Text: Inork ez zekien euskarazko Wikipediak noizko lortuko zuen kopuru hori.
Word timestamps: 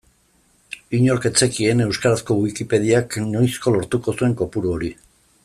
Inork 0.99 1.27
ez 1.29 1.31
zekien 1.45 1.83
euskarazko 1.85 2.39
Wikipediak 2.39 3.19
noizko 3.35 3.75
lortuko 3.77 4.17
zuen 4.19 4.35
kopuru 4.43 4.75
hori. 4.79 4.93